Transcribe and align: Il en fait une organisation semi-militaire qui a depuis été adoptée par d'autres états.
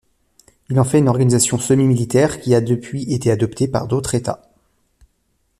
Il 0.71 0.79
en 0.79 0.83
fait 0.83 0.97
une 0.97 1.07
organisation 1.09 1.59
semi-militaire 1.59 2.41
qui 2.41 2.55
a 2.55 2.61
depuis 2.61 3.13
été 3.13 3.29
adoptée 3.29 3.67
par 3.67 3.87
d'autres 3.87 4.15
états. 4.15 4.49